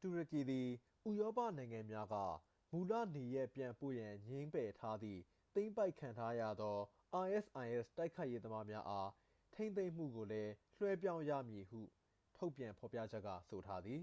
[0.00, 0.68] တူရကီသည်
[1.10, 2.16] ဥရောပနိုင်ငံများက
[2.72, 5.20] မူလနေရပ်ပြန်ပို့ရန် ငြင်းငယ်ထားသည့်
[5.54, 6.78] သိမ်းပိုက်ခံထားရသော
[7.64, 9.08] isis တိုက်ခိုက်ရေးသမားများအား
[9.54, 11.92] ထိန်းသိမ်းမှုကိုလည်း လွှဲပြောင်းရယူမည်ဖြစ်သည်
[12.36, 14.02] ဟု ထုတ်ပြန်ဖော်ပြချက်က ဆိုထားသည်